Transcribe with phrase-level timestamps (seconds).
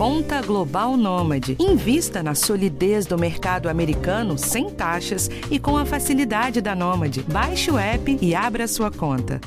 [0.00, 1.58] Conta Global Nômade.
[1.60, 7.22] Invista na solidez do mercado americano sem taxas e com a facilidade da Nômade.
[7.24, 9.38] Baixe o app e abra sua conta.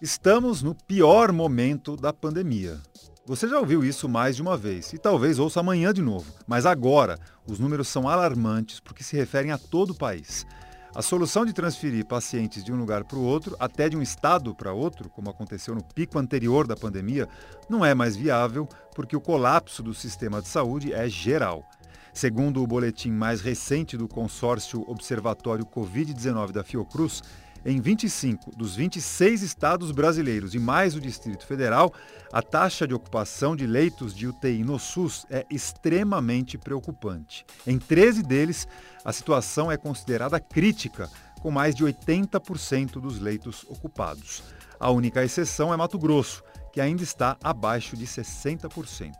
[0.00, 2.78] Estamos no pior momento da pandemia.
[3.26, 6.66] Você já ouviu isso mais de uma vez e talvez ouça amanhã de novo, mas
[6.66, 7.18] agora
[7.48, 10.46] os números são alarmantes porque se referem a todo o país.
[10.92, 14.52] A solução de transferir pacientes de um lugar para o outro, até de um estado
[14.52, 17.28] para outro, como aconteceu no pico anterior da pandemia,
[17.68, 21.64] não é mais viável porque o colapso do sistema de saúde é geral.
[22.12, 27.22] Segundo o boletim mais recente do consórcio Observatório Covid-19 da Fiocruz,
[27.64, 31.92] em 25 dos 26 estados brasileiros e mais o Distrito Federal,
[32.32, 37.44] a taxa de ocupação de leitos de UTI no SUS é extremamente preocupante.
[37.66, 38.66] Em 13 deles,
[39.04, 41.10] a situação é considerada crítica,
[41.40, 44.42] com mais de 80% dos leitos ocupados.
[44.78, 46.42] A única exceção é Mato Grosso,
[46.72, 49.12] que ainda está abaixo de 60%.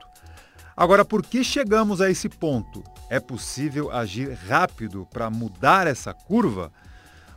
[0.76, 2.82] Agora, por que chegamos a esse ponto?
[3.10, 6.72] É possível agir rápido para mudar essa curva?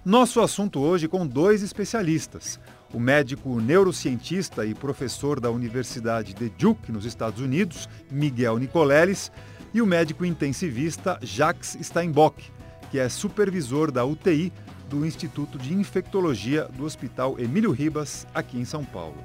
[0.05, 2.59] Nosso assunto hoje com dois especialistas.
[2.93, 9.31] O médico neurocientista e professor da Universidade de Duke, nos Estados Unidos, Miguel Nicoleles,
[9.73, 12.51] e o médico intensivista Jacques Steinbock,
[12.91, 14.51] que é supervisor da UTI
[14.89, 19.23] do Instituto de Infectologia do Hospital Emílio Ribas, aqui em São Paulo.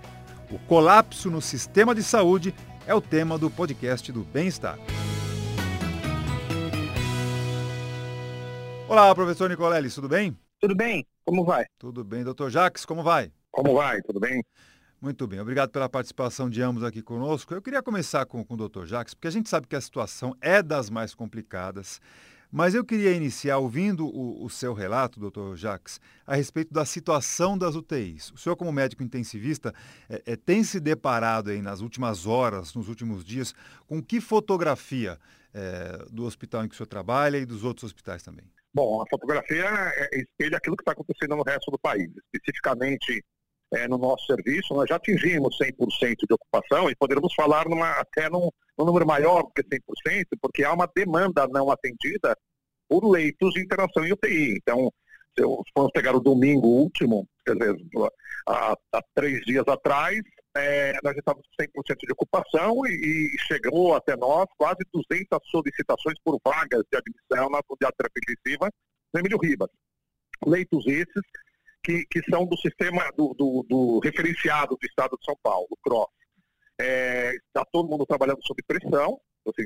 [0.48, 2.54] O colapso no sistema de saúde
[2.86, 4.78] é o tema do podcast do Bem-Estar.
[8.88, 10.38] Olá, professor Nicoleles, tudo bem?
[10.61, 11.06] Tudo bem?
[11.25, 11.64] Como vai?
[11.78, 12.25] Tudo bem.
[12.25, 13.31] Doutor Jacques, como vai?
[13.53, 14.03] Como vai?
[14.03, 14.42] Tudo bem?
[15.01, 15.39] Muito bem.
[15.39, 17.55] Obrigado pela participação de ambos aqui conosco.
[17.55, 20.34] Eu queria começar com, com o doutor Jacques, porque a gente sabe que a situação
[20.41, 22.01] é das mais complicadas.
[22.51, 27.56] Mas eu queria iniciar ouvindo o, o, seu relato, doutor Jacques, a respeito da situação
[27.56, 28.33] das UTIs.
[28.33, 29.73] O senhor, como médico intensivista,
[30.11, 33.55] é, é, tem se deparado aí nas últimas horas, nos últimos dias,
[33.86, 35.20] com que fotografia
[35.55, 38.47] é, do hospital em que o senhor trabalha e dos outros hospitais também?
[38.73, 42.11] Bom, a fotografia é, espelha aquilo que está acontecendo no resto do país.
[42.33, 43.24] Especificamente
[43.74, 48.29] é, no nosso serviço, nós já atingimos 100% de ocupação e poderíamos falar numa, até
[48.29, 52.36] num, num, número maior do que 100%, porque há uma demanda não atendida
[52.89, 54.56] por leitos de internação em UTI.
[54.56, 54.90] Então,
[55.36, 55.42] se
[55.73, 57.77] formos pegar o domingo último, quer dizer,
[58.48, 60.18] há, há três dias atrás,
[60.58, 66.17] é, nós estávamos com 100% de ocupação e, e, chegou até nós quase 200 solicitações
[66.24, 68.70] por vagas de admissão na unidade terapia intensiva
[69.13, 69.70] no Emílio Ribas.
[70.45, 71.23] Leitos esses
[71.83, 76.13] que, que são do sistema do, do, do referenciado do Estado de São Paulo, CROSS.
[76.80, 79.20] É, está todo mundo trabalhando sob pressão.
[79.47, 79.64] Assim,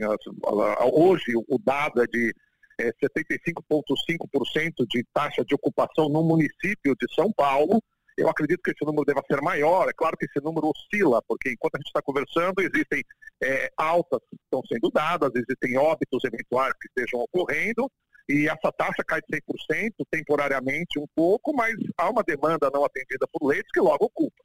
[0.92, 2.34] hoje o dado é de
[2.78, 7.82] é, 75,5% de taxa de ocupação no município de São Paulo
[8.22, 9.88] eu acredito que esse número deva ser maior.
[9.88, 13.02] É claro que esse número oscila, porque enquanto a gente está conversando, existem
[13.42, 17.90] é, altas que estão sendo dadas, existem óbitos eventuais que estejam ocorrendo,
[18.28, 23.26] e essa taxa cai de 100% temporariamente um pouco, mas há uma demanda não atendida
[23.32, 24.42] por leitos que logo ocupa.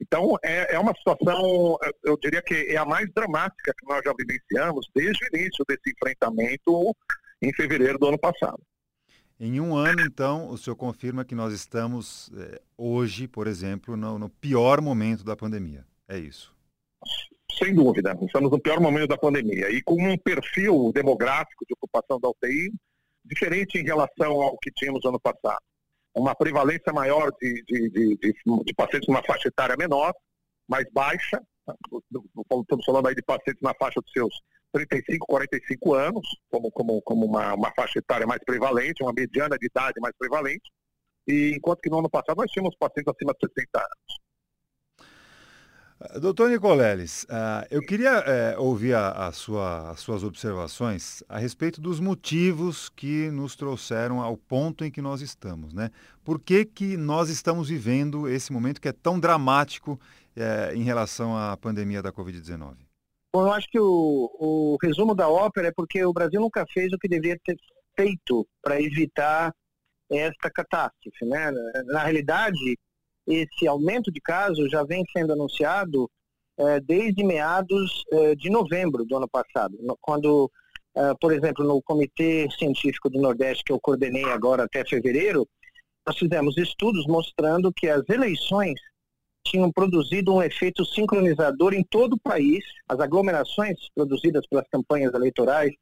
[0.00, 4.12] Então, é, é uma situação, eu diria que é a mais dramática que nós já
[4.18, 6.94] vivenciamos desde o início desse enfrentamento
[7.42, 8.60] em fevereiro do ano passado.
[9.38, 14.18] Em um ano, então, o senhor confirma que nós estamos eh, hoje, por exemplo, no,
[14.18, 15.84] no, pior momento da pandemia.
[16.08, 16.54] É isso?
[17.58, 18.16] Sem dúvida.
[18.22, 19.70] Estamos no pior momento da pandemia.
[19.70, 22.72] E com um perfil demográfico de ocupação da UTI
[23.26, 25.60] diferente em relação ao que tínhamos ano passado.
[26.14, 30.14] Uma prevalência maior de, de, de, de, de pacientes numa faixa etária menor,
[30.66, 31.42] mais baixa.
[32.62, 34.34] Estamos falando aí de pacientes na faixa dos seus
[34.76, 39.66] 35, 45 anos, como, como, como uma, uma faixa etária mais prevalente, uma mediana de
[39.66, 40.70] idade mais prevalente,
[41.26, 44.26] e enquanto que no ano passado nós tínhamos pacientes acima de 60 anos.
[46.20, 48.20] Doutor Nicoleles, uh, eu queria
[48.58, 54.36] uh, ouvir a, sua, as suas observações a respeito dos motivos que nos trouxeram ao
[54.36, 55.72] ponto em que nós estamos.
[55.72, 55.90] Né?
[56.22, 59.98] Por que, que nós estamos vivendo esse momento que é tão dramático
[60.36, 62.85] uh, em relação à pandemia da Covid-19?
[63.36, 66.90] Bom, eu acho que o, o resumo da ópera é porque o Brasil nunca fez
[66.94, 67.54] o que deveria ter
[67.94, 69.52] feito para evitar
[70.10, 71.22] esta catástrofe.
[71.26, 71.52] Né?
[71.84, 72.78] Na realidade,
[73.26, 76.10] esse aumento de casos já vem sendo anunciado
[76.58, 80.50] eh, desde meados eh, de novembro do ano passado, quando,
[80.96, 85.46] eh, por exemplo, no Comitê Científico do Nordeste, que eu coordenei agora até fevereiro,
[86.06, 88.80] nós fizemos estudos mostrando que as eleições
[89.46, 92.64] tinham produzido um efeito sincronizador em todo o país.
[92.88, 95.72] As aglomerações produzidas pelas campanhas eleitorais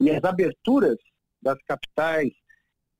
[0.00, 0.96] e as aberturas
[1.42, 2.30] das capitais,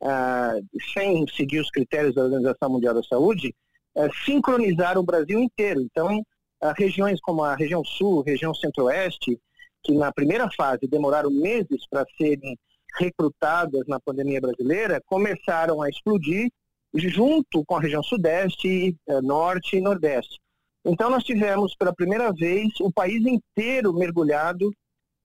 [0.02, 0.54] ah,
[0.94, 3.54] sem seguir os critérios da Organização Mundial da Saúde,
[3.96, 5.80] ah, sincronizaram o Brasil inteiro.
[5.80, 6.22] Então,
[6.62, 9.38] uh, regiões como a região sul, região centro-oeste,
[9.82, 12.58] que na primeira fase demoraram meses para serem
[12.98, 16.50] recrutadas na pandemia brasileira, começaram a explodir
[16.94, 20.38] junto com a região sudeste, uh, norte e nordeste.
[20.84, 24.68] Então nós tivemos pela primeira vez o país inteiro mergulhado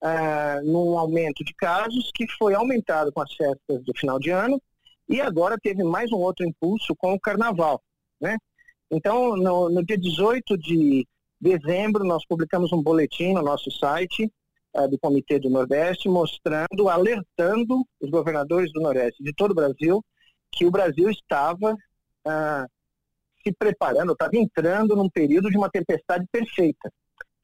[0.03, 4.61] uh, num aumento de casos que foi aumentado com as festas do final de ano
[5.07, 7.81] e agora teve mais um outro impulso com o carnaval,
[8.19, 8.37] né?
[8.91, 11.05] Então, no, no dia 18 de
[11.39, 14.31] dezembro, nós publicamos um boletim no nosso site
[14.75, 20.03] uh, do Comitê do Nordeste, mostrando, alertando os governadores do Nordeste de todo o Brasil
[20.55, 22.67] que o Brasil estava uh,
[23.43, 26.91] se preparando, estava entrando num período de uma tempestade perfeita.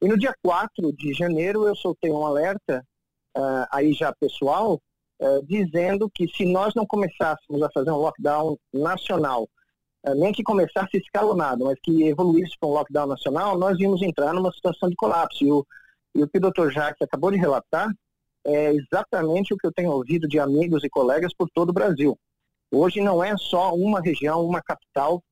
[0.00, 2.82] E no dia 4 de janeiro eu soltei um alerta,
[3.36, 4.80] uh, aí já pessoal,
[5.20, 9.46] uh, dizendo que se nós não começássemos a fazer um lockdown nacional,
[10.06, 14.32] uh, nem que começasse escalonado, mas que evoluísse para um lockdown nacional, nós íamos entrar
[14.32, 15.44] numa situação de colapso.
[15.44, 15.66] E o,
[16.14, 16.70] e o que o Dr.
[16.70, 17.88] Jacques acabou de relatar
[18.44, 22.18] é exatamente o que eu tenho ouvido de amigos e colegas por todo o Brasil.
[22.70, 25.22] Hoje não é só uma região, uma capital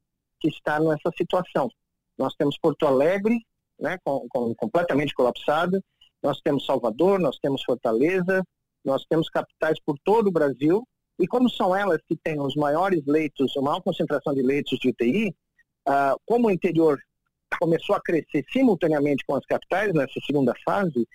[0.41, 1.69] que está nessa situação.
[2.17, 3.39] Nós temos Porto Alegre,
[3.79, 5.81] né, com, com, completamente colapsada,
[6.23, 8.43] nós temos Salvador, nós temos Fortaleza,
[8.85, 10.85] nós temos capitais por todo o Brasil,
[11.19, 14.89] e como são elas que têm os maiores leitos, a maior concentração de leitos de
[14.89, 15.35] UTI,
[15.87, 16.99] ah, como o interior
[17.59, 21.09] começou a crescer simultaneamente com as capitais nessa segunda fase,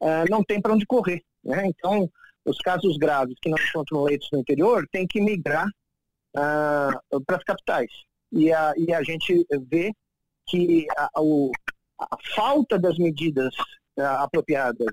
[0.00, 1.22] ah, não tem para onde correr.
[1.44, 1.66] Né?
[1.66, 2.10] Então,
[2.50, 5.68] os casos graves que não encontram leitos no interior têm que migrar
[6.36, 6.90] ah,
[7.26, 7.90] para as capitais.
[8.32, 9.92] E a, e a gente vê
[10.46, 11.50] que a, o,
[11.98, 13.54] a falta das medidas
[13.96, 14.86] apropriadas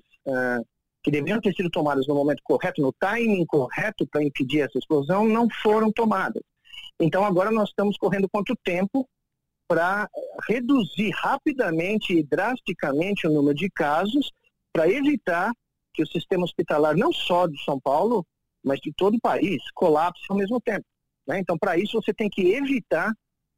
[1.04, 5.26] que deveriam ter sido tomadas no momento correto, no timing correto para impedir essa explosão,
[5.26, 6.44] não foram tomadas.
[7.00, 9.08] Então agora nós estamos correndo quanto tempo
[9.68, 10.10] para
[10.48, 14.32] reduzir rapidamente e drasticamente o número de casos,
[14.74, 15.52] para evitar
[15.98, 18.24] que o sistema hospitalar, não só de São Paulo,
[18.64, 20.86] mas de todo o país, colapse ao mesmo tempo.
[21.28, 21.40] Né?
[21.40, 23.12] Então, para isso, você tem que evitar,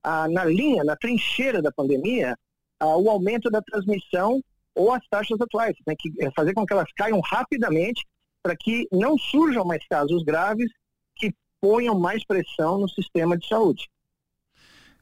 [0.04, 2.34] na linha, na trincheira da pandemia,
[2.82, 4.42] o aumento da transmissão
[4.74, 5.76] ou as taxas atuais.
[5.86, 8.06] Tem que eh, fazer com que elas caiam rapidamente
[8.42, 10.72] para que não surjam mais casos graves
[11.18, 13.90] que ponham mais pressão no sistema de saúde.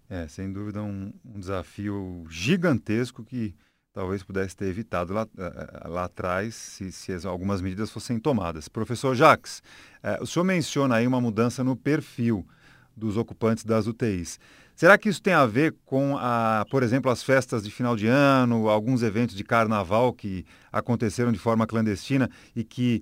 [0.10, 3.54] É, sem dúvida um, um desafio gigantesco que
[3.98, 8.68] talvez pudesse ter evitado lá, eh, eh, lá atrás se, se, algumas medidas fossem tomadas.
[8.68, 9.64] Professor Jacques,
[10.22, 12.46] o senhor menciona aí uma mudança no perfil
[12.96, 14.40] dos ocupantes das UTIs.
[14.76, 18.06] Será que isso tem a ver com, a, por exemplo, as festas de final de
[18.06, 23.02] ano, alguns eventos de carnaval que aconteceram de forma clandestina e que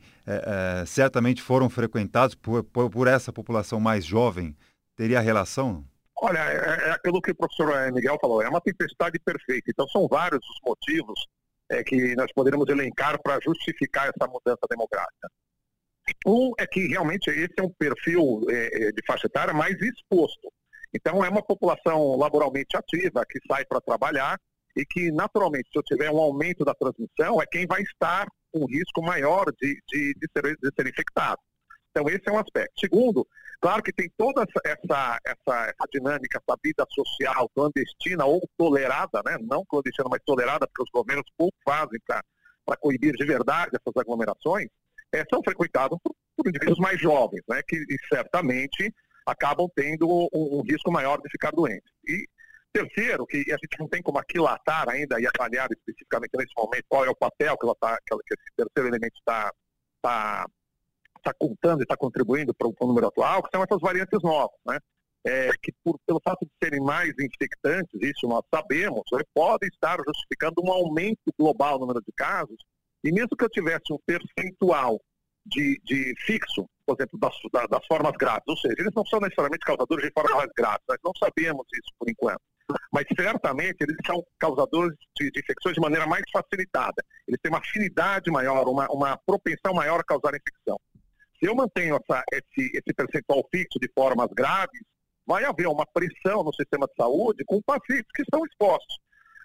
[0.88, 4.56] certamente foram frequentados por, por, por, essa população mais jovem?
[4.96, 5.84] Teria relação?
[6.18, 9.70] Olha, é, é, aquilo que o professor Miguel falou, é uma tempestade perfeita.
[9.70, 11.28] Então, são vários os motivos
[11.70, 15.30] é, que nós poderíamos elencar para justificar essa mudança demográfica.
[16.26, 20.52] Um é que realmente esse é um perfil é, é de faixa etária mais exposto.
[20.94, 24.40] Então, é uma população laboralmente ativa que sai para trabalhar
[24.78, 28.66] e que, naturalmente, se eu tiver um aumento da transmissão, é quem vai estar com
[28.66, 31.42] risco maior de, de, de, ser, de ser infectado.
[31.96, 32.78] Então, esse é um aspecto.
[32.78, 33.26] Segundo,
[33.62, 39.38] claro que tem toda essa, essa, essa, dinâmica, essa vida social clandestina ou tolerada, né?
[39.42, 44.68] não clandestina, mas tolerada, porque os governos pouco fazem para coibir de verdade essas aglomerações,
[45.14, 47.62] é, são frequentados por, por indivíduos mais jovens, né?
[47.66, 47.78] que
[48.14, 48.94] certamente
[49.25, 51.90] acabam tendo um, um risco maior de ficar doentes.
[52.06, 52.28] E
[52.74, 57.06] terceiro, que a gente não tem como aquilatar ainda e avaliar especificamente nesse momento qual
[57.06, 59.50] é o papel que, ela tá, que, esse terceiro elemento está
[60.02, 60.46] tá,
[61.32, 64.79] tá contando e está contribuindo para o número atual, que são essas variantes novas, né?
[65.27, 69.22] É, que por, pelo fato de serem mais infectantes, isso nós sabemos, né,
[69.63, 72.58] estar justificando um aumento global no número de casos,
[73.03, 75.01] e mesmo que eu tivesse um percentual
[75.44, 77.34] de, de fixo por exemplo, das,
[77.70, 78.44] das, formas graves.
[78.48, 80.84] Ou seja, eles não são necessariamente causadores de formas mais graves.
[80.88, 82.41] Nós não sabemos isso por enquanto.
[82.91, 87.03] Mas certamente eles são causadores de, de infecções de maneira mais facilitada.
[87.27, 90.79] Eles têm uma afinidade maior, uma, uma propensão maior a causar infecção.
[91.46, 94.82] Eu mantenho essa, esse, esse percentual fixo de formas graves,
[95.28, 98.98] vai haver uma pressão no sistema de saúde com pacientes que estão expostos.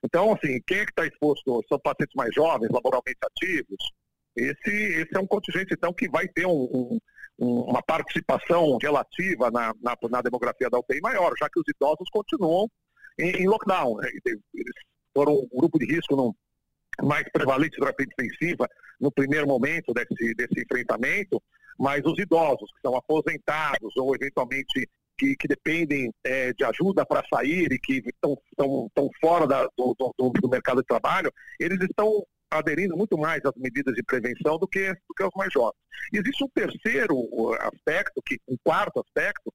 [0.03, 1.63] Então, assim, quem é que está exposto?
[1.69, 3.93] São pacientes mais jovens, laboralmente ativos.
[4.35, 6.99] Esse, esse é um contingente, então, que vai ter um, um
[7.41, 12.71] uma participação relativa na, na, na, demografia da UTI maior, já que os idosos continuam
[13.19, 13.97] em, em lockdown.
[13.97, 14.11] Né?
[14.27, 14.75] Eles
[15.15, 16.37] foram um grupo de risco
[17.03, 18.69] mais prevalente da terapia intensiva
[19.01, 21.43] no primeiro momento desse, desse enfrentamento,
[21.81, 27.25] mas os idosos que são aposentados ou eventualmente que, que dependem é, de ajuda para
[27.33, 32.97] sair e que estão fora da, do, do, do, mercado de trabalho, eles estão aderindo
[32.97, 35.77] muito mais às medidas de prevenção do que, do que os mais jovens.
[36.13, 39.53] Existe um terceiro aspecto, que, um quarto aspecto,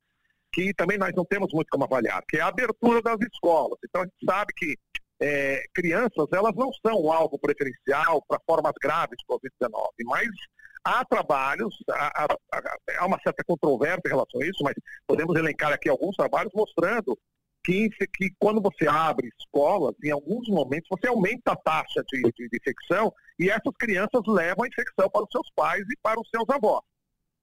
[0.51, 3.77] que também nós não temos muito como avaliar, que é a abertura das escolas.
[3.87, 4.75] Então a gente sabe que
[5.21, 10.27] é, crianças elas não são alvo preferencial para formas graves de Covid-19, mas
[10.85, 12.37] há trabalhos, há, há,
[12.99, 14.75] há, uma certa controvérsia em relação a isso, mas
[15.07, 17.17] podemos elencar aqui alguns trabalhos mostrando
[17.63, 22.47] que, que quando você abre escolas, em alguns momentos você aumenta a taxa de, de,
[22.47, 26.29] de infecção e essas crianças levam a infecção para os seus pais e para os
[26.29, 26.83] seus avós.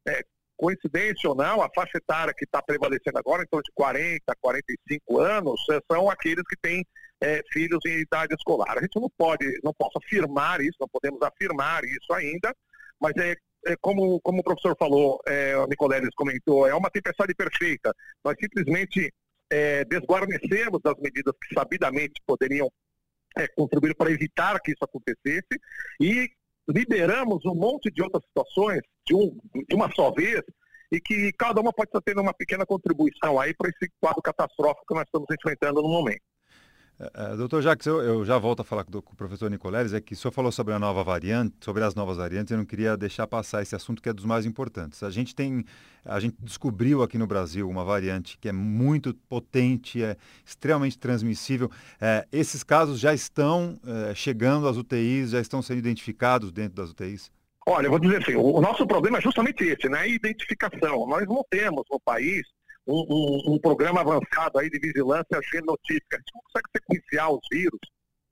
[0.07, 0.23] É,
[0.57, 5.19] coincidência ou não, a faixa etária que está prevalecendo agora, em torno de 40, 45
[5.19, 6.87] anos, é, são aqueles que têm
[7.21, 8.79] é, filhos em idade escolar.
[8.79, 12.55] A gente não pode, não posso afirmar isso, não podemos afirmar isso ainda,
[13.03, 13.35] mas é,
[13.67, 17.93] é como, como o professor falou, é, o Nicoleles comentou, é uma tempestade perfeita.
[18.25, 19.13] Nós simplesmente
[19.51, 22.71] é, desguarnecemos as medidas que sabidamente poderiam
[23.37, 25.61] é, contribuir para evitar que isso acontecesse
[26.01, 26.31] e
[26.69, 29.37] liberamos um monte de outras situações de, um,
[29.69, 30.43] de uma só vez
[30.93, 34.87] e que cada uma pode estar tendo uma pequena contribuição aí para esse quadro catastrófico
[34.87, 36.23] que nós estamos enfrentando no momento.
[37.03, 40.01] Uh, doutor Jacques, eu, eu, já volto a falar com, com o professor Nicoleles, é
[40.01, 42.97] que o senhor falou sobre a nova variante, sobre as novas variantes, eu não queria
[42.97, 45.03] deixar passar esse assunto que é dos mais importantes.
[45.03, 45.65] A gente tem,
[46.05, 50.17] a gente descobriu aqui no Brasil uma variante que é muito potente, é
[50.47, 51.69] extremamente transmissível.
[52.01, 56.91] É, esses casos já estão é, chegando às UTIs, já estão sendo identificados dentro das
[56.91, 57.33] UTIs?
[57.67, 60.09] Olha, eu vou dizer assim, o, o nosso problema é justamente esse, né?
[60.09, 61.07] Identificação.
[61.09, 62.47] Nós não temos no país
[62.87, 66.17] um, um, um, programa avançado aí de vigilância genotípica.
[66.17, 67.81] A gente não consegue sequenciar os vírus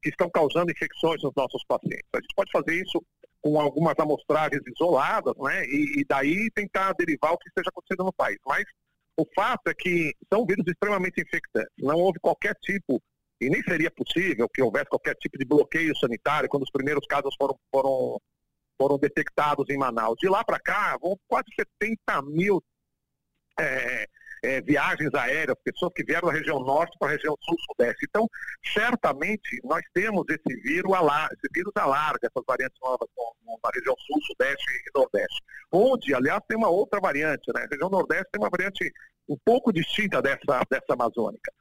[0.02, 2.08] que estão causando infecções nos nossos pacientes.
[2.14, 3.02] A gente pode fazer isso
[3.42, 5.64] com algumas amostragens isoladas, né?
[5.66, 8.38] E, e daí tentar derivar o que esteja acontecendo no país.
[8.46, 8.64] Mas
[9.16, 11.72] o fato é que são vírus extremamente infectantes.
[11.78, 13.00] Não houve qualquer tipo,
[13.40, 17.34] e nem seria possível que houvesse qualquer tipo de bloqueio sanitário quando os primeiros casos
[17.38, 18.20] foram, foram,
[18.78, 20.16] foram detectados em Manaus.
[20.18, 22.62] De lá para cá, vão quase 70 mil
[23.58, 24.06] é,
[24.42, 28.06] é, viagens aéreas, pessoas que vieram da região norte para a região sul-sudeste.
[28.08, 28.28] Então,
[28.72, 30.92] certamente, nós temos esse vírus,
[31.32, 33.08] esse vírus alarga, essas variantes novas
[33.62, 35.42] na região sul, sudeste e nordeste.
[35.72, 37.64] Onde, aliás, tem uma outra variante, né?
[37.64, 38.92] A região nordeste tem uma variante
[39.28, 41.52] um pouco distinta dessa, dessa amazônica.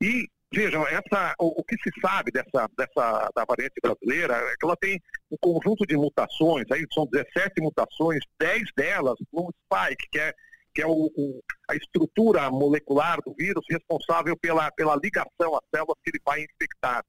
[0.00, 4.64] E Vejam, essa, o, o, que se sabe dessa, dessa da variante brasileira é que
[4.64, 4.98] ela tem
[5.30, 10.32] um conjunto de mutações, aí são 17 mutações, 10 delas no spike, que é
[10.78, 15.96] que é o, o, a estrutura molecular do vírus responsável pela, pela ligação às células
[16.04, 17.04] que ele vai infectar.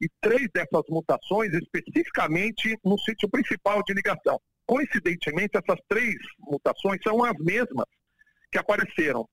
[0.00, 4.40] E três dessas mutações especificamente no sítio principal de ligação.
[4.64, 7.86] Coincidentemente, essas três mutações são as mesmas
[8.52, 9.28] que apareceram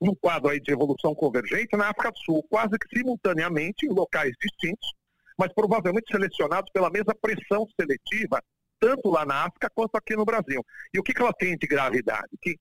[0.00, 4.32] no quadro aí de evolução convergente na África do Sul, quase que simultaneamente em locais
[4.40, 4.92] distintos,
[5.38, 8.42] mas provavelmente selecionados pela mesma pressão seletiva,
[8.80, 10.66] tanto lá na África quanto aqui no Brasil.
[10.92, 12.26] E o que, que ela tem de gravidade?
[12.42, 12.58] Que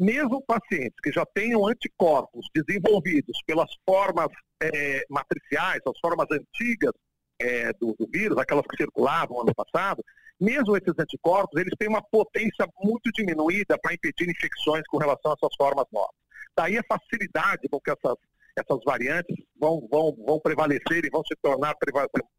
[0.00, 4.28] mesmo pacientes que já tenham anticorpos desenvolvidos pelas formas
[4.62, 6.92] é, matriciais, as formas antigas
[7.38, 10.02] é, do, do, vírus, aquelas que circulavam ano passado,
[10.40, 15.34] mesmo esses anticorpos, eles têm uma potência muito diminuída para impedir infecções com relação a
[15.34, 16.16] essas formas novas.
[16.56, 18.16] Daí a facilidade com que essas,
[18.56, 21.74] essas variantes vão, vão, vão prevalecer e vão se tornar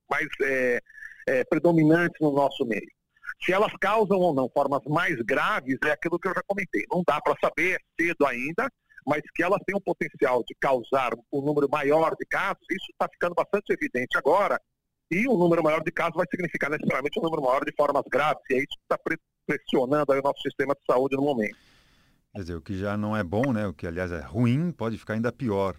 [0.09, 0.81] mais é,
[1.27, 2.89] é, predominantes no nosso meio.
[3.43, 6.85] Se elas causam ou não formas mais graves, é aquilo que eu já comentei.
[6.91, 8.69] Não dá para saber, é cedo ainda,
[9.05, 13.07] mas que elas têm o potencial de causar um número maior de casos, isso está
[13.11, 14.59] ficando bastante evidente agora.
[15.09, 18.43] E um número maior de casos vai significar necessariamente um número maior de formas graves,
[18.49, 18.97] e é isso que está
[19.47, 21.57] pressionando o nosso sistema de saúde no momento.
[22.33, 23.67] Quer dizer, o que já não é bom, né?
[23.67, 25.75] o que aliás é ruim, pode ficar ainda pior.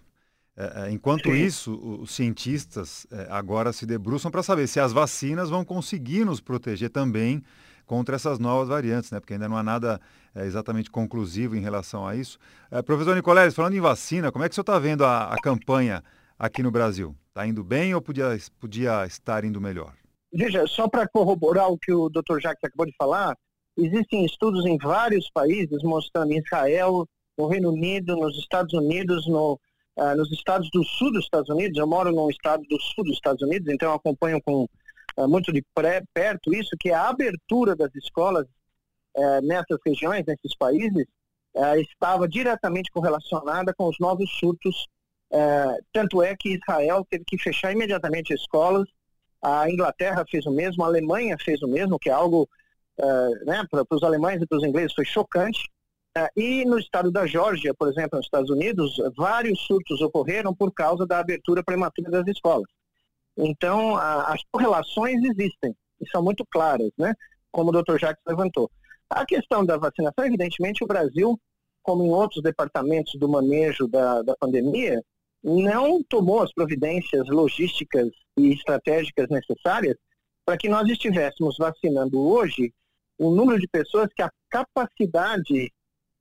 [0.55, 1.35] É, é enquanto Sim.
[1.35, 6.39] isso, os cientistas é, agora se debruçam para saber se as vacinas vão conseguir nos
[6.39, 7.43] proteger também
[7.85, 9.19] contra essas novas variantes, né?
[9.19, 9.99] porque ainda não há nada
[10.33, 12.37] é, exatamente conclusivo em relação a isso.
[12.71, 15.37] É, professor Nicoleles, falando em vacina, como é que o senhor está vendo a, a,
[15.37, 16.03] campanha
[16.37, 17.15] aqui no Brasil?
[17.29, 19.93] Está indo bem ou podia, podia estar indo melhor?
[20.31, 22.39] Veja, só para corroborar o que o Dr.
[22.39, 23.35] Jacques acabou de falar,
[23.77, 27.07] existem estudos em vários países mostrando em Israel,
[27.37, 29.59] no Reino Unido, nos Estados Unidos, no,
[29.97, 31.77] uh, nos estados do sul dos Estados Unidos.
[31.77, 34.63] Eu moro num estado do sul dos Estados Unidos, então eu acompanho com
[35.17, 38.45] uh, muito de pré, perto isso, que a abertura das escolas
[39.15, 41.05] uh, nessas regiões, nesses países,
[41.77, 44.87] estava diretamente correlacionada com os novos surtos.
[45.91, 48.87] tanto é que Israel teve que fechar imediatamente escolas,
[49.39, 52.49] a Inglaterra fez o mesmo, a Alemanha fez o mesmo, que é algo,
[53.45, 55.72] né, para os alemães e para os ingleses foi chocante, Uh,
[56.35, 61.05] e no estado da Geórgia, por exemplo, nos Estados Unidos, vários surtos ocorreram por causa
[61.05, 62.67] da abertura prematura das escolas.
[63.35, 67.13] Então, a, as correlações existem e são muito claras, né?
[67.51, 67.97] Como o Dr.
[67.97, 68.69] Jacques levantou.
[69.09, 71.39] A questão da vacinação, evidentemente, o Brasil,
[71.81, 75.01] como em outros departamentos do manejo da, da pandemia,
[75.43, 79.97] não tomou as providências logísticas e estratégicas necessárias
[80.45, 82.73] para que nós estivéssemos vacinando hoje
[83.17, 85.71] o número de pessoas que a capacidade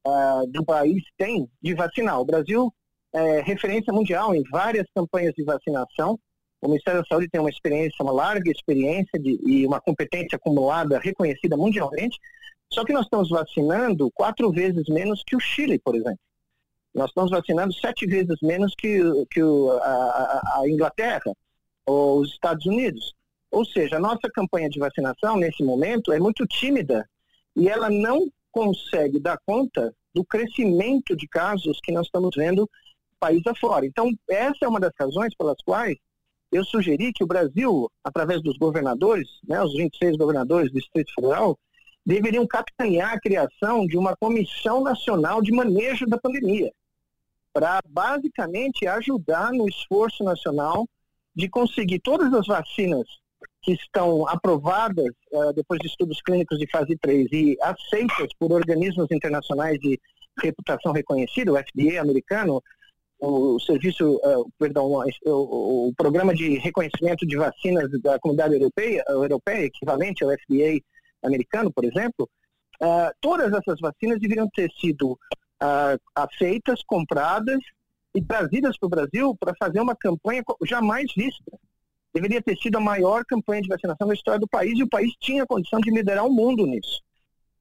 [0.06, 2.20] uh, do país tem de vacinar.
[2.20, 2.72] O Brasil
[3.12, 6.18] é referência mundial em várias campanhas de vacinação.
[6.60, 10.98] O Ministério da Saúde tem uma experiência, uma larga experiência de, e uma competência acumulada
[10.98, 12.18] reconhecida mundialmente.
[12.72, 16.20] Só que nós estamos vacinando quatro vezes menos que o Chile, por exemplo.
[16.94, 21.32] Nós estamos vacinando sete vezes menos que, que a, a Inglaterra
[21.86, 23.12] ou os Estados Unidos.
[23.50, 27.06] Ou seja, a nossa campanha de vacinação, nesse momento, é muito tímida
[27.54, 32.68] e ela não consegue dar conta do crescimento de casos que nós estamos vendo
[33.18, 33.86] país afora.
[33.86, 35.96] Então, essa é uma das razões pelas quais
[36.50, 41.58] eu sugeri que o Brasil, através dos governadores, né, os 26 governadores do Distrito Federal,
[42.04, 46.70] deveriam capitanear a criação de uma comissão nacional de manejo da pandemia,
[47.52, 50.86] para basicamente ajudar no esforço nacional
[51.34, 53.06] de conseguir todas as vacinas
[53.62, 59.06] que estão aprovadas uh, depois de estudos clínicos de fase 3 e aceitas por organismos
[59.10, 59.98] internacionais de
[60.42, 62.62] reputação reconhecida, o FDA americano,
[63.20, 64.86] o serviço, uh, perdão,
[65.24, 70.80] o, o, programa de reconhecimento de vacinas da comunidade europeia, europeia equivalente ao FDA
[71.22, 72.28] americano, por exemplo,
[72.82, 75.16] uh, todas essas vacinas deveriam ter sido
[76.12, 77.60] aceitas, compradas
[78.12, 81.56] e trazidas para o Brasil para fazer uma campanha jamais vista
[82.12, 85.12] deveria ter sido a maior campanha de vacinação da história do país e o país
[85.18, 87.00] tinha condição de liderar o mundo nisso.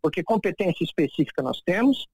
[0.02, 2.08] Porque competência específica nós temos,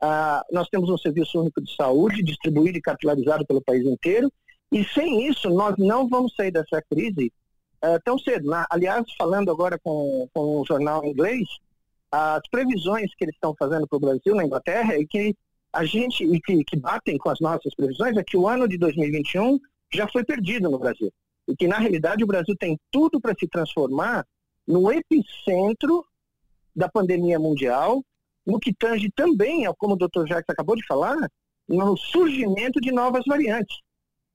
[0.00, 4.30] ah, nós temos um serviço único de saúde distribuído e capilarizado pelo país inteiro,
[4.70, 7.32] e sem isso nós não vamos sair dessa crise
[7.80, 8.48] ah, tão cedo.
[8.48, 11.48] Na, aliás, falando agora com, com um jornal inglês,
[12.12, 15.34] as previsões que eles estão fazendo para o Brasil na Inglaterra é que
[15.72, 18.76] a gente, e que, que batem com as nossas previsões, é que o ano de
[18.78, 19.58] 2021
[19.92, 21.12] já foi perdido no Brasil
[21.48, 24.24] e que, na realidade, o Brasil tem tudo para se transformar
[24.66, 26.04] no epicentro
[26.76, 28.04] da pandemia mundial,
[28.46, 30.26] no que tange também, como o Dr.
[30.26, 31.16] Jacques acabou de falar,
[31.66, 33.78] no surgimento de novas variantes.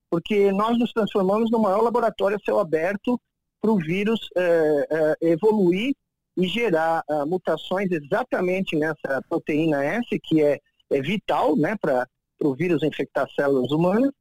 [0.09, 3.19] Porque nós nos transformamos no maior laboratório a céu aberto
[3.61, 5.95] para o vírus eh, eh, evoluir
[6.35, 12.07] e gerar uh, mutações exatamente nessa proteína S, que é, é vital né, para
[12.41, 14.11] o vírus infectar células humanas,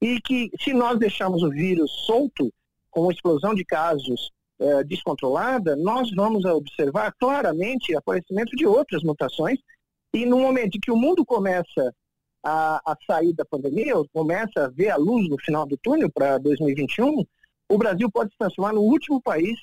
[0.00, 2.52] e que se nós deixarmos o vírus solto,
[2.90, 9.02] com uma explosão de casos eh, descontrolada, nós vamos observar claramente o aparecimento de outras
[9.02, 9.58] mutações.
[10.12, 11.94] E no momento que o mundo começa
[12.44, 16.10] a, a sair da pandemia, ou começa a ver a luz no final do túnel
[16.12, 17.24] para 2021,
[17.70, 19.56] o Brasil pode se transformar no último país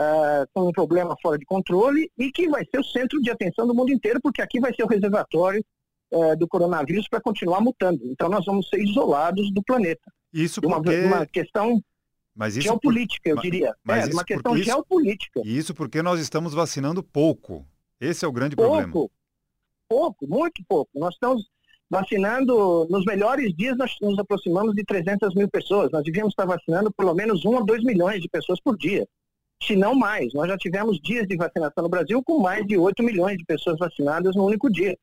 [0.00, 3.66] uh, com um problema fora de controle e que vai ser o centro de atenção
[3.66, 5.64] do mundo inteiro, porque aqui vai ser o reservatório
[6.12, 8.00] é, do coronavírus para continuar mutando.
[8.04, 10.12] Então nós vamos ser isolados do planeta.
[10.32, 11.04] Isso porque...
[11.06, 11.82] Uma, uma questão
[12.34, 13.36] mas isso geopolítica, por...
[13.36, 13.74] eu diria.
[13.84, 14.64] Mas é, uma questão isso...
[14.64, 15.40] geopolítica.
[15.44, 17.64] E isso porque nós estamos vacinando pouco.
[18.00, 19.10] Esse é o grande pouco, problema.
[19.88, 20.90] Pouco, muito pouco.
[20.98, 21.48] Nós estamos
[21.88, 25.92] vacinando, nos melhores dias nós nos aproximamos de 300 mil pessoas.
[25.92, 29.06] Nós devíamos estar vacinando pelo menos 1 a 2 milhões de pessoas por dia,
[29.62, 30.32] se não mais.
[30.34, 33.78] Nós já tivemos dias de vacinação no Brasil com mais de 8 milhões de pessoas
[33.78, 34.98] vacinadas no único dia.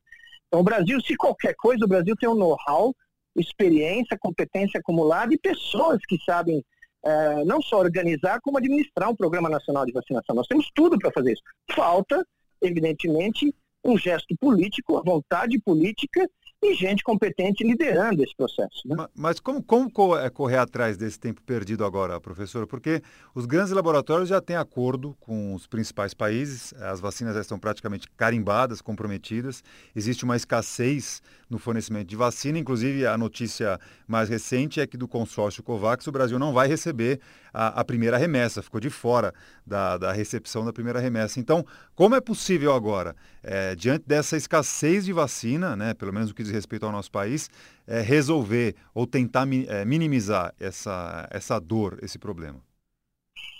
[0.52, 2.94] Então, o Brasil, se qualquer coisa, o Brasil tem um know-how,
[3.34, 6.62] experiência, competência acumulada e pessoas que sabem
[7.02, 10.36] é, não só organizar, como administrar um programa nacional de vacinação.
[10.36, 11.42] Nós temos tudo para fazer isso.
[11.70, 12.22] Falta,
[12.60, 13.50] evidentemente,
[13.82, 16.28] um gesto político, a vontade política
[16.62, 18.86] e gente competente liderando esse processo.
[18.86, 18.96] Né?
[19.16, 22.68] Mas como, como é correr atrás desse tempo perdido agora, professor?
[22.68, 23.02] Porque
[23.34, 28.08] os grandes laboratórios já têm acordo com os principais países, as vacinas já estão praticamente
[28.16, 31.20] carimbadas, comprometidas, existe uma escassez
[31.50, 36.12] no fornecimento de vacina, inclusive a notícia mais recente é que do consórcio COVAX o
[36.12, 37.20] Brasil não vai receber
[37.52, 39.32] a, a primeira remessa, ficou de fora
[39.66, 41.38] da, da, recepção da primeira remessa.
[41.38, 46.34] Então, como é possível agora, é, diante dessa escassez de vacina, né, pelo menos o
[46.34, 47.50] que diz respeito ao nosso país,
[47.86, 52.60] é, resolver ou tentar é, minimizar essa, essa dor, esse problema?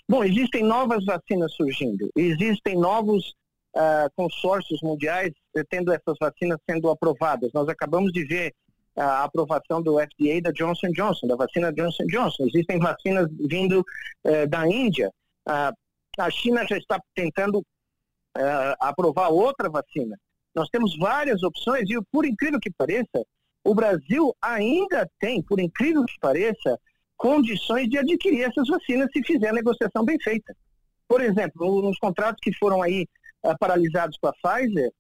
[0.09, 3.35] Bom, existem novas vacinas surgindo, existem novos
[3.77, 7.53] uh, consórcios mundiais eh, tendo essas vacinas sendo aprovadas.
[7.53, 8.53] Nós acabamos de ver
[8.97, 12.45] a aprovação do FDA da Johnson Johnson, da vacina Johnson Johnson.
[12.47, 15.11] Existem vacinas vindo uh, da Índia.
[15.49, 15.75] Uh,
[16.19, 20.17] a China já está tentando uh, aprovar outra vacina.
[20.55, 23.25] Nós temos várias opções e, por incrível que pareça,
[23.65, 26.79] o Brasil ainda tem, por incrível que pareça,
[27.17, 30.55] condições de adquirir essas vacinas se fizer a negociação bem feita.
[31.09, 33.07] Por exemplo, nos contratos que foram aí
[33.45, 34.91] uh, paralisados com a Pfizer,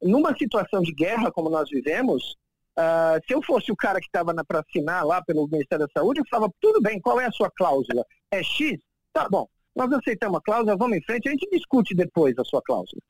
[0.00, 2.36] numa situação de guerra como nós vivemos,
[2.78, 6.20] uh, se eu fosse o cara que estava para assinar lá pelo Ministério da Saúde,
[6.20, 8.04] eu falava, tudo bem, qual é a sua cláusula?
[8.30, 8.78] É X?
[9.12, 12.62] Tá bom, nós aceitamos a cláusula, vamos em frente, a gente discute depois a sua
[12.62, 13.00] cláusula.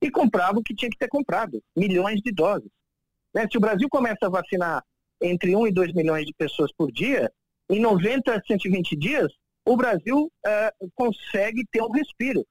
[0.00, 2.70] E comprava o que tinha que ter comprado, milhões de doses.
[3.34, 3.46] Né?
[3.50, 4.82] Se o Brasil começa a vacinar
[5.20, 7.30] entre 1 e 2 milhões de pessoas por dia,
[7.68, 9.32] em 90 a 120 dias,
[9.66, 12.46] o Brasil uh, consegue ter um respiro.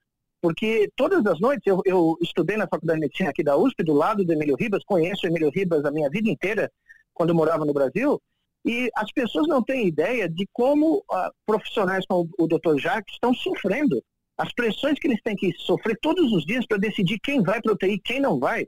[0.48, 3.92] Porque todas as noites, eu, eu, estudei na Faculdade de Medicina aqui da USP, do
[3.92, 6.72] lado do Emílio Ribas, conheço o Emílio Ribas a minha vida inteira,
[7.14, 8.18] quando eu morava no Brasil,
[8.64, 12.78] e as pessoas não têm ideia de como uh, profissionais como o Dr.
[12.80, 14.02] Jacques estão sofrendo.
[14.38, 17.74] As pressões que eles têm que sofrer todos os dias para decidir quem vai para
[17.74, 18.66] UTI e quem não vai.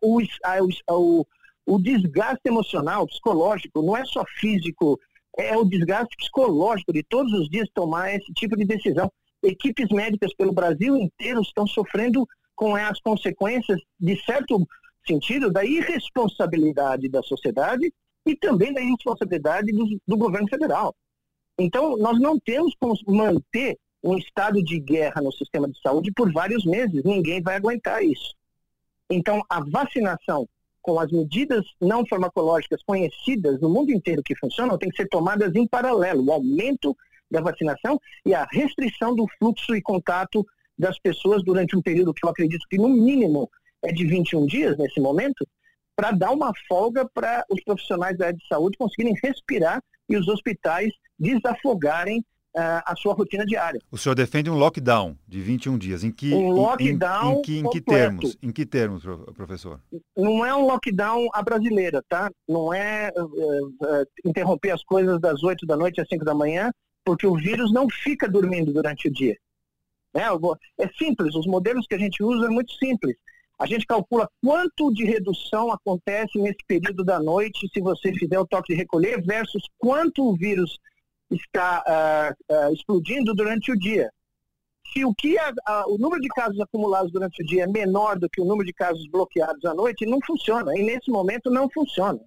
[0.00, 0.20] O,
[0.92, 1.26] o,
[1.66, 4.96] o desgaste emocional, psicológico, não é só físico,
[5.36, 9.10] é o desgaste psicológico de todos os dias tomar esse tipo de decisão.
[9.44, 14.66] Equipes médicas pelo Brasil inteiro estão sofrendo com as consequências, de certo
[15.06, 17.92] sentido, da irresponsabilidade da sociedade
[18.26, 20.94] e também da irresponsabilidade do, do governo federal.
[21.58, 26.32] Então, nós não temos como manter um estado de guerra no sistema de saúde por
[26.32, 27.02] vários meses.
[27.04, 28.34] Ninguém vai aguentar isso.
[29.10, 30.48] Então, a vacinação
[30.82, 35.54] com as medidas não farmacológicas conhecidas no mundo inteiro que funcionam tem que ser tomadas
[35.54, 36.24] em paralelo.
[36.26, 36.94] O aumento
[37.30, 40.44] da vacinação e a restrição do fluxo e contato
[40.78, 43.48] das pessoas durante um período que eu acredito que no mínimo
[43.82, 45.46] é de 21 dias nesse momento,
[45.96, 50.26] para dar uma folga para os profissionais da área de saúde conseguirem respirar e os
[50.26, 53.80] hospitais desafogarem uh, a sua rotina diária.
[53.90, 56.02] O senhor defende um lockdown de 21 dias.
[56.02, 58.38] Em que, um lockdown em, em, em, que, em que termos?
[58.42, 59.80] Em que termos, professor?
[60.16, 62.30] Não é um lockdown à brasileira, tá?
[62.48, 66.70] Não é uh, uh, interromper as coisas das 8 da noite às 5 da manhã,
[67.04, 69.36] porque o vírus não fica dormindo durante o dia.
[70.14, 70.22] Né?
[70.78, 73.16] É simples, os modelos que a gente usa é muito simples.
[73.58, 78.46] A gente calcula quanto de redução acontece nesse período da noite se você fizer o
[78.46, 80.78] toque de recolher versus quanto o vírus
[81.30, 84.10] está uh, uh, explodindo durante o dia.
[84.92, 88.18] Se o, que a, a, o número de casos acumulados durante o dia é menor
[88.18, 90.76] do que o número de casos bloqueados à noite, não funciona.
[90.76, 92.20] E nesse momento não funciona,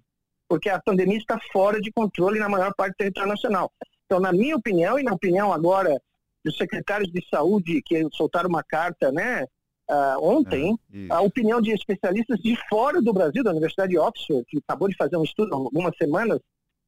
[0.48, 3.70] porque a pandemia está fora de controle na maior parte do território nacional.
[4.08, 6.00] Então, na minha opinião, e na opinião agora
[6.42, 9.44] dos secretários de saúde que soltaram uma carta, né,
[9.90, 14.46] uh, ontem, é, a opinião de especialistas de fora do Brasil, da Universidade de Oxford,
[14.48, 16.40] que acabou de fazer um estudo há algumas semanas,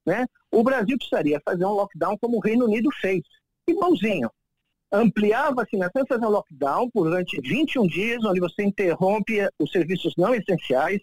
[0.07, 0.27] né?
[0.51, 3.21] O Brasil precisaria fazer um lockdown como o Reino Unido fez.
[3.69, 4.31] Igualzinho.
[4.91, 10.15] Ampliar a vacinação e fazer um lockdown durante 21 dias, onde você interrompe os serviços
[10.17, 11.01] não essenciais,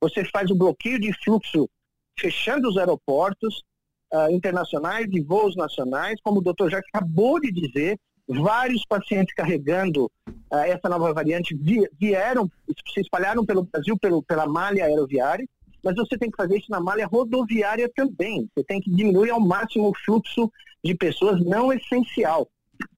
[0.00, 1.68] você faz o bloqueio de fluxo
[2.16, 3.64] fechando os aeroportos
[4.12, 10.10] uh, internacionais e voos nacionais, como o doutor já acabou de dizer, vários pacientes carregando
[10.26, 11.56] uh, essa nova variante
[11.98, 12.50] vieram,
[12.92, 15.46] se espalharam pelo Brasil pelo, pela malha aeroviária,
[15.82, 18.48] mas você tem que fazer isso na malha rodoviária também.
[18.54, 20.50] Você tem que diminuir ao máximo o fluxo
[20.84, 22.48] de pessoas não essencial.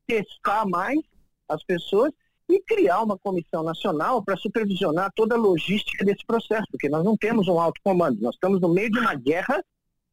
[0.07, 0.99] Testar mais
[1.49, 2.13] as pessoas
[2.49, 7.15] e criar uma comissão nacional para supervisionar toda a logística desse processo, porque nós não
[7.15, 8.21] temos um alto comando.
[8.23, 9.63] Nós estamos no meio de uma guerra,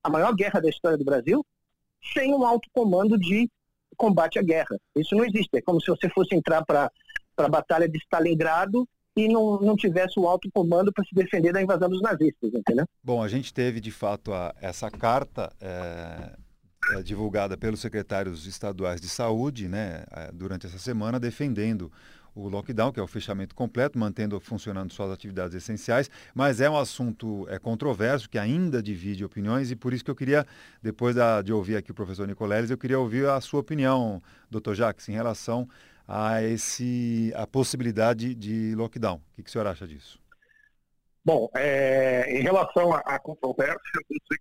[0.05, 1.43] a maior guerra da história do Brasil,
[2.13, 3.49] sem um alto comando de
[3.97, 4.77] combate à guerra.
[4.95, 5.49] Isso não existe.
[5.57, 6.91] É como se você fosse entrar para
[7.37, 8.87] a batalha de Stalingrado
[9.17, 12.85] e não, não tivesse o alto comando para se defender da invasão dos nazistas, entendeu?
[13.03, 16.35] Bom, a gente teve de fato a, essa carta é,
[16.97, 21.91] é, divulgada pelos secretários estaduais de saúde, né, é, durante essa semana, defendendo
[22.35, 26.77] o lockdown, que é o fechamento completo, mantendo funcionando suas atividades essenciais, mas é um
[26.77, 30.45] assunto é, controverso, que ainda divide opiniões, e por isso que eu queria,
[30.83, 34.21] depois da, de ouvir aqui o professor Nicoleles, eu queria ouvir a sua opinião,
[34.51, 35.67] doutor Jacques, em relação
[36.07, 39.15] a, esse, a possibilidade de lockdown.
[39.15, 40.19] O que, que o senhor acha disso?
[41.23, 43.79] Bom, é, em relação à, controvérsia,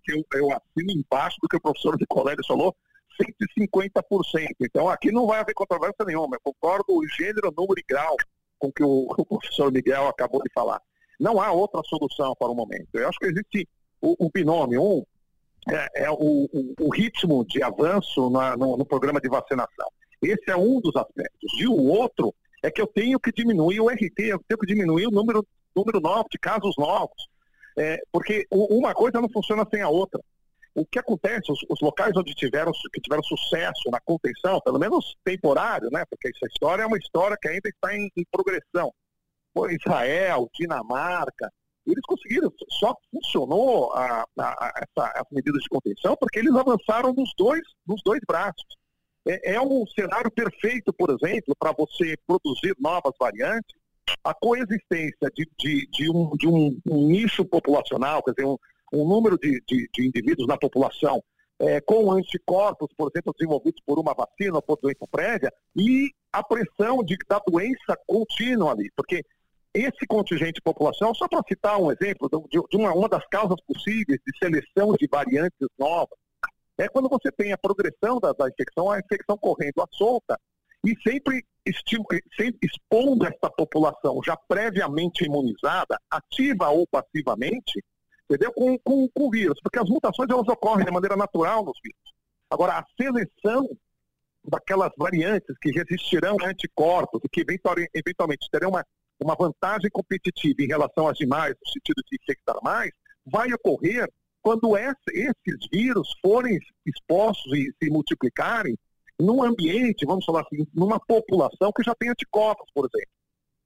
[0.09, 2.77] eu eu, assino embaixo do que o professor colégio falou,
[3.21, 4.49] 150%.
[4.61, 6.37] Então, aqui não vai haver controvérsia nenhuma.
[6.37, 8.17] Eu concordo o gênero, número e grau
[8.59, 10.81] com que o, professor Miguel acabou de falar.
[11.19, 12.89] Não há outra solução para o momento.
[12.95, 13.69] Eu acho que existe
[14.01, 14.83] o, o binômio.
[14.83, 15.05] Um
[15.69, 19.89] é, é o, o, o, ritmo de avanço na, no, no programa de vacinação.
[20.23, 21.53] Esse é um dos aspectos.
[21.59, 25.07] E o outro é que eu tenho que diminuir o RT, eu tenho que diminuir
[25.07, 27.29] o número, número novo de casos novos.
[27.77, 30.21] É, porque uma coisa não funciona sem a outra.
[30.75, 35.17] O que acontece, os, os, locais onde tiveram, que tiveram sucesso na contenção, pelo menos
[35.25, 36.05] temporário, né?
[36.11, 38.93] Porque essa história é uma história que ainda está em, em progressão.
[39.55, 41.49] foi Israel, Dinamarca,
[41.87, 47.13] eles conseguiram, só funcionou a, a, a essa, as medidas de contenção porque eles avançaram
[47.13, 48.65] nos dois, nos dois braços.
[49.27, 53.75] É, é um cenário perfeito, por exemplo, para você produzir novas variantes,
[54.23, 58.57] a coexistência de, de, de, um, de um, um, nicho populacional, quer dizer, um,
[58.95, 61.23] um número de, de, de, indivíduos na população
[61.59, 66.43] é, com anticorpos, por exemplo, desenvolvidos por uma vacina ou por doença prévia, e a
[66.43, 69.25] pressão de, da doença contínua ali, porque
[69.73, 74.21] esse contingente população, só para citar um exemplo de, de uma, uma das causas possíveis
[74.25, 76.17] de seleção de variantes novas,
[76.79, 80.39] é quando você tem a progressão da, da infecção, a infecção correndo à solta,
[80.85, 81.45] e sempre,
[82.37, 87.83] sempre expondo essa população já previamente imunizada, ativa ou passivamente,
[88.29, 88.53] entendeu?
[88.53, 92.15] Com, com, com o vírus, porque as mutações elas ocorrem de maneira natural nos vírus.
[92.51, 93.69] Agora, a seleção
[94.45, 97.45] daquelas variantes que resistirão a anticorpos e que
[97.95, 98.85] eventualmente terão uma,
[99.21, 102.91] uma vantagem competitiva em relação às demais, no sentido de infectar mais,
[103.27, 104.09] vai ocorrer
[104.43, 108.77] quando esses vírus forem expostos e se multiplicarem
[109.19, 113.11] num ambiente, vamos falar assim, numa população que já tem anticorpos, por exemplo.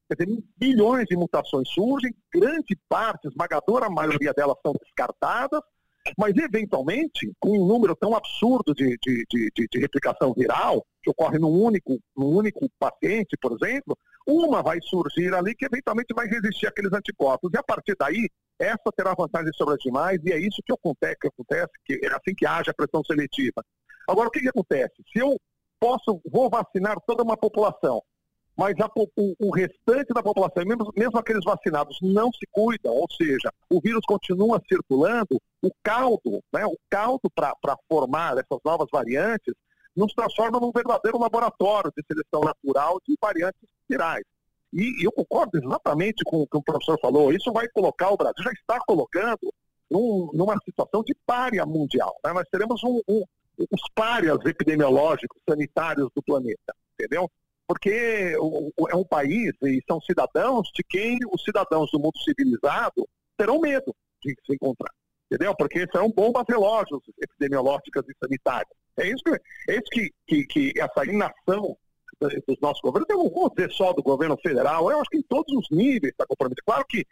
[0.08, 5.60] Quer dizer, bilhões de mutações surgem, grande parte, esmagadora maioria delas são descartadas,
[6.16, 11.38] mas eventualmente, com um número tão absurdo de, de, de, de replicação viral, que ocorre
[11.38, 16.66] num único, num único paciente, por exemplo, uma vai surgir ali que eventualmente vai resistir
[16.66, 17.50] àqueles anticorpos.
[17.52, 21.16] E a partir daí, essa terá vantagem sobre as demais, e é isso que acontece,
[21.20, 23.62] que acontece que é assim que haja a pressão seletiva.
[24.08, 24.94] Agora, o que, que acontece?
[25.12, 25.36] Se eu
[25.78, 28.02] posso, vou vacinar toda uma população,
[28.58, 33.06] mas a, o, o, restante da população, mesmo, mesmo aqueles vacinados, não se cuidam, ou
[33.08, 37.54] seja, o vírus continua circulando, o caldo, né, o caldo para
[37.88, 39.54] formar essas novas variantes,
[39.94, 44.24] nos transforma num verdadeiro laboratório de seleção natural de variantes virais.
[44.72, 48.42] E, eu concordo exatamente com o que o professor falou, isso vai colocar o Brasil,
[48.42, 49.54] já está colocando
[49.88, 52.18] num, numa situação de párea mundial.
[52.24, 52.32] Né?
[52.32, 53.22] Nós teremos um, um,
[53.70, 57.30] os páreas epidemiológicos, sanitários do planeta, entendeu?
[57.68, 58.34] Porque
[58.90, 63.94] é um país e são cidadãos de quem os cidadãos do mundo civilizado terão medo
[64.22, 64.90] de se encontrar,
[65.30, 65.54] entendeu?
[65.54, 68.72] Porque serão bombas relógios epidemiológicas e sanitárias.
[68.96, 69.30] É isso que,
[69.70, 71.76] é isso que, que, que essa inação
[72.46, 75.22] dos nossos governos, eu não vou dizer só do governo federal, eu acho que em
[75.22, 76.64] todos os níveis está comprometido.
[76.64, 77.04] Claro que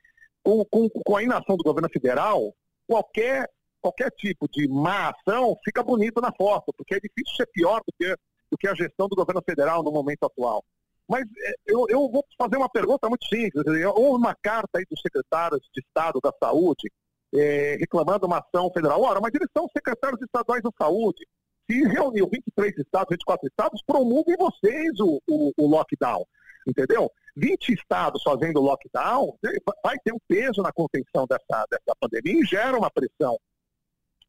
[0.43, 2.53] com, com, com a inação do governo federal,
[2.89, 3.49] qualquer,
[3.81, 7.93] qualquer tipo de má ação fica bonito na foto, porque é difícil ser pior do
[7.99, 8.17] que
[8.51, 10.65] do que a gestão do governo federal no momento atual.
[11.09, 13.65] Mas é, eu, eu vou fazer uma pergunta muito simples.
[13.95, 16.91] Houve uma carta aí dos secretários de Estado da Saúde
[17.35, 19.01] é, reclamando uma ação federal.
[19.03, 21.27] Ora, mas eles são secretários estaduais da saúde.
[21.71, 26.25] Se reuniu 23 estados, 24 estados, promulguem vocês o, o, o lockdown.
[26.67, 27.11] Entendeu?
[27.37, 29.37] 20 estados fazendo lockdown
[29.85, 33.39] vai ter um peso na contenção dessa, dessa pandemia e gera uma pressão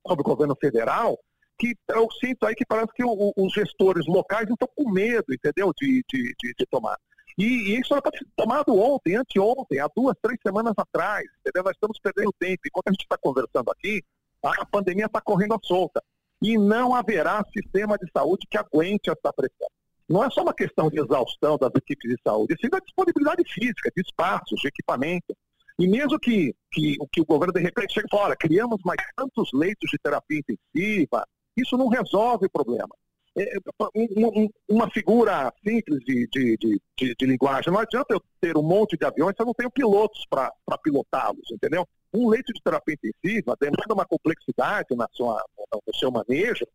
[0.06, 1.18] sobre o governo federal
[1.58, 5.72] que eu sinto aí que parece que o, os gestores locais estão com medo, entendeu,
[5.76, 6.98] de, de, de, de tomar.
[7.38, 11.64] E, e, isso era para ser tomado ontem, anteontem, há duas, três semanas atrás, entendeu?
[11.64, 12.62] Nós estamos perdendo tempo.
[12.66, 14.04] Enquanto a gente está conversando aqui,
[14.44, 16.02] a pandemia está correndo à solta.
[16.42, 19.68] E não haverá sistema de saúde que aguente essa pressão.
[20.10, 23.92] Não é só uma questão de exaustão das equipes de saúde, sim da disponibilidade física,
[23.96, 25.36] de espaços, de equipamento.
[25.78, 29.00] E mesmo que, que, que o governo de repente chegue e fale, olha, criamos mais
[29.16, 31.26] tantos leitos de terapia intensiva,
[31.58, 32.90] isso não resolve o problema.
[33.38, 33.54] É,
[34.68, 37.72] uma figura simples de, de, de, de, de linguagem.
[37.72, 40.52] Não adianta eu ter um monte de aviões se eu não tenho pilotos para
[40.84, 41.88] pilotá-los, entendeu?
[42.12, 46.66] Um leito de terapia intensiva demanda uma complexidade na sua, no seu manejo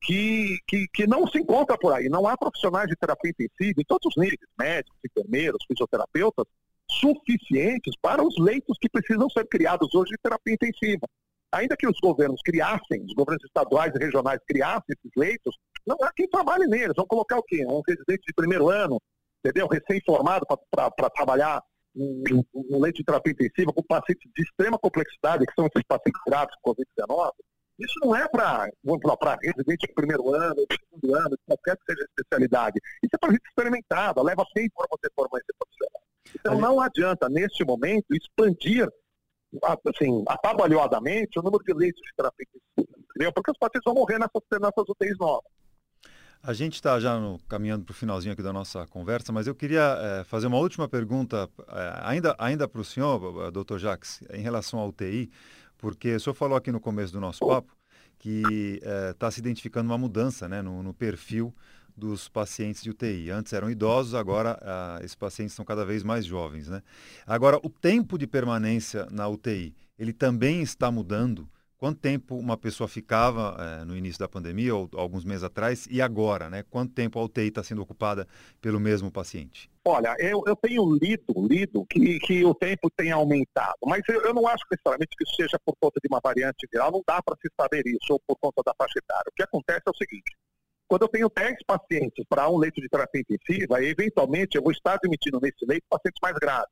[0.00, 2.08] que, que, que não se encontra por aí.
[2.08, 6.44] Não há profissionais de terapia intensiva em todos os níveis, médicos, enfermeiros, fisioterapeutas,
[6.88, 11.08] suficientes para os leitos que precisam ser criados hoje de terapia intensiva
[11.52, 16.12] ainda que os governos criassem, os governos estaduais e regionais criassem esses leitos, não há
[16.12, 16.94] quem trabalhe neles.
[16.96, 17.64] Vão colocar o quê?
[17.66, 19.00] Um residente de primeiro ano,
[19.44, 19.68] entendeu?
[19.68, 21.62] Recém-formado para trabalhar
[21.94, 22.22] um,
[22.54, 26.54] um leite de terapia intensiva com pacientes de extrema complexidade, que são esses pacientes graves
[26.62, 27.30] com Covid-19.
[27.78, 28.68] Isso não é para
[29.42, 32.80] residente de primeiro ano, de segundo ano, qualquer que seja a especialidade.
[33.02, 36.02] Isso é para gente experimentada, leva tempo para você formar esse profissional.
[36.34, 38.88] Então não adianta, neste momento, expandir
[39.86, 42.46] assim, atabalhoadamente o número de leitos de terapia
[42.78, 45.50] intensiva, porque os pacientes vão morrer nessas, nessas UTIs novas.
[46.42, 49.54] A gente está já no, caminhando para o finalzinho aqui da nossa conversa, mas eu
[49.54, 54.42] queria é, fazer uma última pergunta, é, ainda, ainda para o senhor, doutor Jacques, em
[54.42, 55.30] relação à UTI,
[55.78, 57.72] porque o senhor falou aqui no começo do nosso papo
[58.22, 61.52] que está eh, se identificando uma mudança né, no, no perfil
[61.96, 63.30] dos pacientes de UTI.
[63.30, 66.68] Antes eram idosos, agora ah, esses pacientes são cada vez mais jovens.
[66.68, 66.82] Né?
[67.26, 71.48] Agora, o tempo de permanência na UTI, ele também está mudando?
[71.82, 76.00] Quanto tempo uma pessoa ficava eh, no início da pandemia, ou alguns meses atrás, e
[76.00, 76.62] agora, né?
[76.70, 78.24] Quanto tempo a UTI está sendo ocupada
[78.60, 79.68] pelo mesmo paciente?
[79.84, 84.32] Olha, eu, eu tenho lido, lido que, que o tempo tem aumentado, mas eu, eu
[84.32, 87.34] não acho necessariamente que isso seja por conta de uma variante viral, não dá para
[87.42, 89.24] se saber isso, ou por conta da faixa etária.
[89.28, 90.36] O que acontece é o seguinte,
[90.92, 94.92] quando eu tenho 10 pacientes para um leito de terapia intensiva, eventualmente eu vou estar
[94.92, 96.68] admitindo nesse leito pacientes mais graves.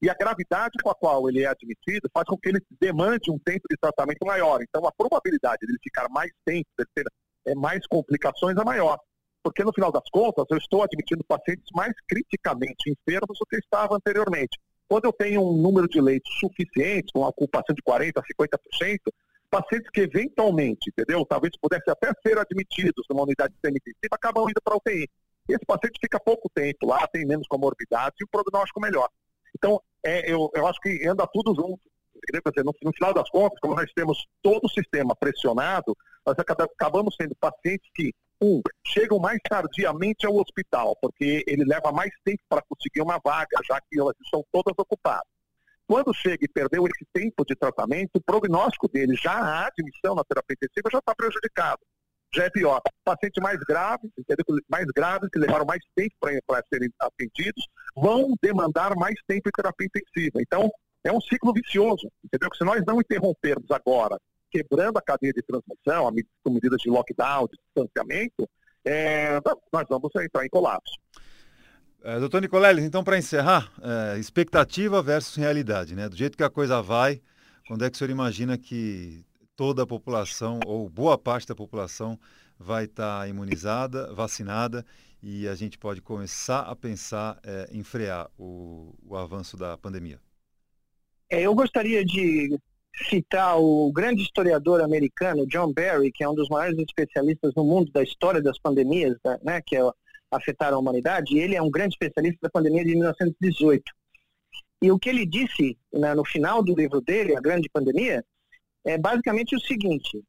[0.00, 3.38] E a gravidade com a qual ele é admitido faz com que ele demande um
[3.38, 4.62] tempo de tratamento maior.
[4.62, 7.04] Então, a probabilidade de ele ficar mais tempo, de ter
[7.44, 8.98] é, mais complicações, é maior.
[9.42, 13.96] Porque, no final das contas, eu estou admitindo pacientes mais criticamente enfermos do que estava
[13.96, 14.58] anteriormente.
[14.88, 18.98] Quando eu tenho um número de leitos suficiente, com a ocupação de 40%, 50%,
[19.50, 24.60] pacientes que eventualmente, entendeu, talvez pudessem até ser admitidos numa unidade de semi-intensiva, acabam indo
[24.62, 25.08] para a UTI.
[25.48, 29.08] Esse paciente fica pouco tempo lá, tem menos comorbidades e o prognóstico melhor.
[29.56, 31.80] Então, é, eu, eu acho que anda tudo junto.
[32.14, 37.16] Dizer, no, no, final das contas, como nós temos todo o sistema pressionado, nós acabamos
[37.16, 42.62] tendo pacientes que, um, chegam mais tardiamente ao hospital, porque ele leva mais tempo para
[42.62, 45.26] conseguir uma vaga, já que elas estão todas ocupadas.
[45.88, 50.22] Quando chega e perdeu esse tempo de tratamento, o prognóstico dele, já a admissão na
[50.22, 51.80] terapia intensiva, já está prejudicado
[52.34, 52.80] já é pior.
[53.04, 54.44] Pacientes mais graves, entendeu?
[54.68, 56.14] mais graves, que levaram mais tempo
[56.46, 60.40] para serem atendidos, vão demandar mais tempo em terapia intensiva.
[60.42, 60.70] Então,
[61.04, 62.50] é um ciclo vicioso, entendeu?
[62.50, 64.20] Que se nós não interrompermos agora,
[64.50, 66.12] quebrando a cadeia de transmissão,
[66.44, 68.48] com medidas de lockdown, de distanciamento,
[68.84, 69.40] é,
[69.72, 70.94] nós vamos entrar em colapso.
[72.02, 76.08] É, doutor Nicoleles, então para encerrar, é, expectativa versus realidade, né?
[76.08, 77.20] Do jeito que a coisa vai,
[77.66, 79.24] quando é que o senhor imagina que
[79.56, 82.18] toda a população, ou boa parte da população,
[82.56, 84.86] vai estar tá imunizada, vacinada,
[85.20, 90.20] e a gente pode começar a pensar é, em frear o, o avanço da pandemia?
[91.28, 92.56] É, eu gostaria de
[93.08, 97.90] citar o grande historiador americano John Barry, que é um dos maiores especialistas no mundo
[97.90, 99.82] da história das pandemias, né, que é,
[100.30, 101.34] afetaram a humanidade.
[101.34, 103.82] E ele é um grande especialista da pandemia de 1918.
[104.82, 108.24] E o que ele disse né, no final do livro dele, A Grande Pandemia,
[108.84, 110.22] é basicamente o seguinte: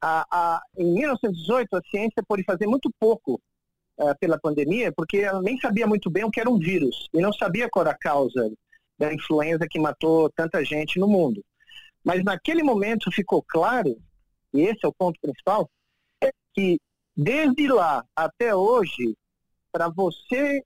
[0.00, 3.40] a, a, em 1918 a ciência pôde fazer muito pouco
[3.98, 7.20] uh, pela pandemia, porque ela nem sabia muito bem o que era um vírus e
[7.20, 8.50] não sabia qual era a causa
[8.98, 11.42] da influenza que matou tanta gente no mundo.
[12.04, 13.96] Mas naquele momento ficou claro,
[14.52, 15.68] e esse é o ponto principal,
[16.54, 16.78] que
[17.16, 19.16] desde lá até hoje,
[19.72, 20.62] para você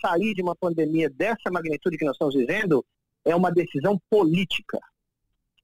[0.00, 2.84] sair de uma pandemia dessa magnitude que nós estamos vivendo,
[3.24, 4.78] é uma decisão política.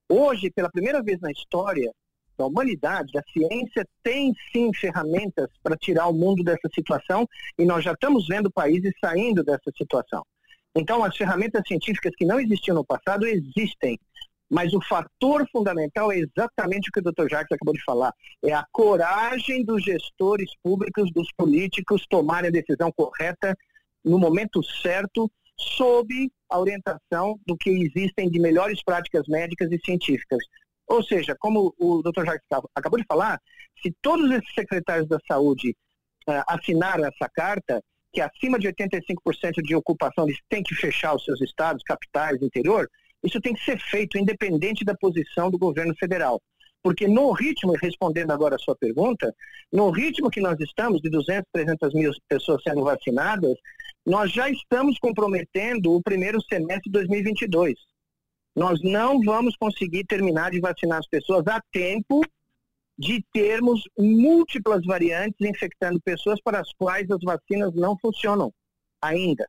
[0.09, 1.93] Hoje, pela primeira vez na história
[2.37, 7.29] da humanidade, a ciência tem sim ferramentas para tirar o mundo dessa situação
[7.59, 10.25] e nós já estamos vendo países saindo dessa situação.
[10.75, 13.99] Então, as ferramentas científicas que não existiam no passado existem,
[14.51, 17.29] mas o fator fundamental é exatamente o que o Dr.
[17.29, 22.91] Jacques acabou de falar: é a coragem dos gestores públicos, dos políticos tomarem a decisão
[22.93, 23.57] correta
[24.05, 30.39] no momento certo sob a orientação do que existem de melhores práticas médicas e científicas.
[30.87, 32.25] Ou seja, como o Dr.
[32.25, 33.39] Jacques acabou de falar,
[33.83, 35.77] se todos esses secretários da saúde
[36.27, 37.83] uh, assinaram essa carta,
[38.13, 42.89] que acima de 85% de ocupação eles têm que fechar os seus estados, capitais, interior,
[43.23, 46.41] isso tem que ser feito independente da posição do governo federal.
[46.83, 49.35] Porque no ritmo, respondendo agora a sua pergunta,
[49.73, 53.55] no ritmo que nós estamos, de 200, 300 mil pessoas sendo vacinadas,
[54.07, 57.75] nós já estamos comprometendo o primeiro semestre de 2022.
[58.55, 62.21] Nós não vamos conseguir terminar de vacinar as pessoas a tempo
[62.99, 68.53] de termos múltiplas variantes infectando pessoas para as quais as vacinas não funcionam
[69.01, 69.47] ainda.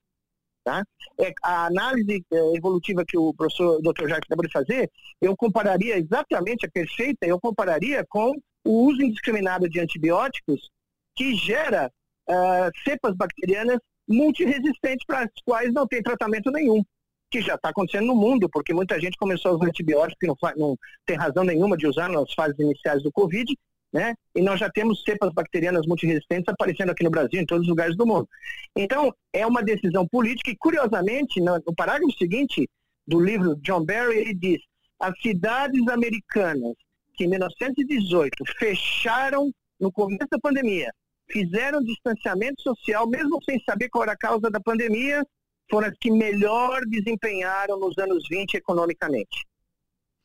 [0.63, 0.83] Tá?
[1.19, 4.07] É, a análise é, evolutiva que o professor Dr.
[4.07, 4.91] Jacques acabou de fazer,
[5.21, 8.33] eu compararia exatamente a perfeita, eu compararia com
[8.65, 10.69] o uso indiscriminado de antibióticos
[11.15, 11.91] que gera
[12.29, 16.83] uh, cepas bacterianas multiresistentes para as quais não tem tratamento nenhum,
[17.29, 20.35] que já está acontecendo no mundo, porque muita gente começou a usar antibióticos que não,
[20.57, 23.53] não tem razão nenhuma de usar nas fases iniciais do Covid,
[23.91, 24.13] né?
[24.35, 27.97] E nós já temos cepas bacterianas multiresistentes aparecendo aqui no Brasil, em todos os lugares
[27.97, 28.27] do mundo.
[28.75, 32.69] Então, é uma decisão política e, curiosamente, no, parágrafo seguinte
[33.07, 34.61] do livro John Barry, ele diz:
[34.99, 36.75] as cidades americanas
[37.15, 40.89] que em 1918 fecharam no começo da pandemia,
[41.29, 45.25] fizeram distanciamento social, mesmo sem saber qual era a causa da pandemia,
[45.69, 49.45] foram as que melhor desempenharam nos anos 20 economicamente.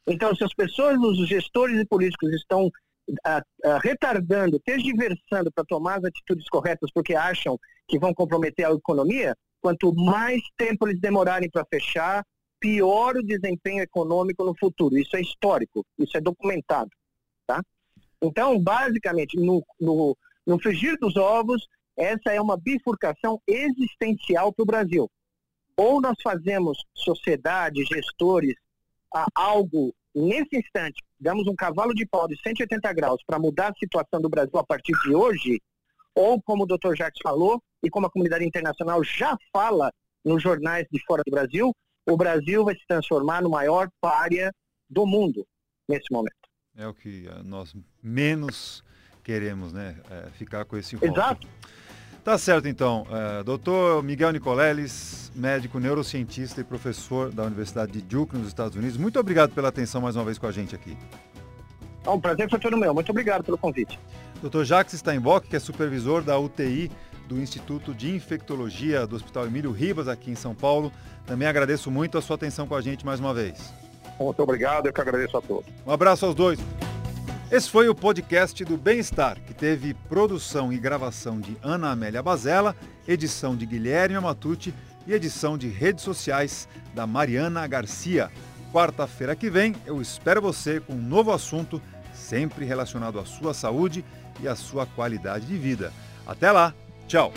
[0.06, 2.70] Então, se as pessoas, os gestores e políticos estão
[3.82, 9.94] retardando, tergiversando para tomar as atitudes corretas porque acham que vão comprometer a economia, quanto
[9.94, 12.24] mais tempo eles demorarem para fechar,
[12.58, 14.96] pior o desempenho econômico no futuro.
[14.96, 16.90] Isso é histórico, isso é documentado.
[17.46, 17.62] Tá?
[18.22, 24.66] Então, basicamente, no, no, no frigir dos ovos, essa é uma bifurcação existencial para o
[24.66, 25.10] Brasil.
[25.76, 28.54] Ou nós fazemos sociedade, gestores,
[29.34, 34.20] algo nesse instante, damos um cavalo de pau de 180 graus para mudar a situação
[34.20, 35.60] do Brasil a partir de hoje,
[36.14, 36.94] ou como o Dr.
[36.94, 39.92] Jacques falou, e como a comunidade internacional já fala
[40.24, 41.74] nos jornais de fora do Brasil,
[42.06, 44.52] o Brasil vai se transformar no maior párea
[44.88, 45.46] do mundo
[45.88, 46.34] nesse momento.
[46.76, 48.84] É o que eh, nós menos
[49.22, 50.00] queremos, né?
[50.10, 51.12] É ficar com esse enfoque.
[51.12, 51.48] Exato.
[52.24, 53.02] Tá certo, então.
[53.02, 58.96] Uh, doutor Miguel Nicoleles, médico neurocientista e professor da Universidade de Duke, nos Estados Unidos.
[58.96, 60.96] Muito obrigado pela atenção mais uma vez com a gente aqui.
[62.02, 62.94] É um prazer foi todo meu.
[62.94, 64.00] Muito obrigado pelo convite.
[64.42, 64.64] Dr.
[64.64, 66.90] Jacques Steinbock, que é supervisor da UTI
[67.28, 70.90] do Instituto de Infectologia do Hospital Emílio Ribas, aqui em São Paulo.
[71.26, 73.72] Também agradeço muito a sua atenção com a gente mais uma vez.
[74.18, 75.66] Muito obrigado, eu que agradeço a todos.
[75.86, 76.58] Um abraço aos dois.
[77.50, 82.74] Esse foi o podcast do Bem-Estar, que teve produção e gravação de Ana Amélia Bazella,
[83.06, 84.74] edição de Guilherme Amatucci
[85.06, 88.30] e edição de redes sociais da Mariana Garcia.
[88.72, 91.80] Quarta-feira que vem eu espero você com um novo assunto,
[92.12, 94.04] sempre relacionado à sua saúde
[94.40, 95.92] e à sua qualidade de vida.
[96.26, 96.74] Até lá,
[97.06, 97.32] tchau!